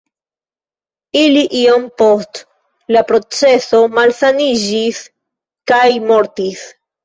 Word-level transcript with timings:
Li 1.35 1.43
iom 1.59 1.85
post 2.03 2.41
la 2.97 3.05
proceso 3.13 3.85
malsaniĝis 4.01 5.07
kaj 5.75 5.87
mortis. 6.11 6.69